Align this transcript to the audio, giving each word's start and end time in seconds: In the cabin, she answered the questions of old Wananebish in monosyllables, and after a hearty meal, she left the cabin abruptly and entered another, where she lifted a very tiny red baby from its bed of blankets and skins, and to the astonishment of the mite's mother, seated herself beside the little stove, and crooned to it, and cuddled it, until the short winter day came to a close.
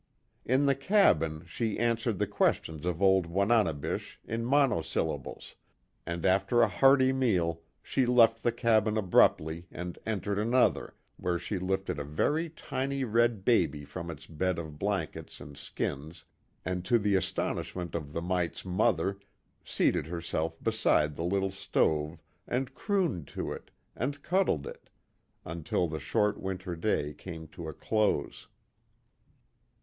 In 0.45 0.65
the 0.65 0.73
cabin, 0.73 1.45
she 1.45 1.77
answered 1.77 2.17
the 2.17 2.25
questions 2.25 2.87
of 2.87 3.03
old 3.03 3.27
Wananebish 3.27 4.19
in 4.25 4.43
monosyllables, 4.43 5.53
and 6.07 6.25
after 6.25 6.63
a 6.63 6.67
hearty 6.67 7.13
meal, 7.13 7.61
she 7.83 8.07
left 8.07 8.41
the 8.41 8.51
cabin 8.51 8.97
abruptly 8.97 9.67
and 9.71 9.99
entered 10.03 10.39
another, 10.39 10.95
where 11.17 11.37
she 11.37 11.59
lifted 11.59 11.99
a 11.99 12.03
very 12.03 12.49
tiny 12.49 13.03
red 13.03 13.45
baby 13.45 13.85
from 13.85 14.09
its 14.09 14.25
bed 14.25 14.57
of 14.57 14.79
blankets 14.79 15.39
and 15.39 15.55
skins, 15.55 16.25
and 16.65 16.83
to 16.83 16.97
the 16.97 17.13
astonishment 17.13 17.93
of 17.93 18.11
the 18.11 18.23
mite's 18.23 18.65
mother, 18.65 19.19
seated 19.63 20.07
herself 20.07 20.57
beside 20.63 21.15
the 21.15 21.23
little 21.23 21.51
stove, 21.51 22.19
and 22.47 22.73
crooned 22.73 23.27
to 23.27 23.51
it, 23.53 23.69
and 23.95 24.23
cuddled 24.23 24.65
it, 24.65 24.89
until 25.45 25.87
the 25.87 25.99
short 25.99 26.39
winter 26.41 26.75
day 26.75 27.13
came 27.13 27.45
to 27.47 27.67
a 27.67 27.73
close. 27.75 28.47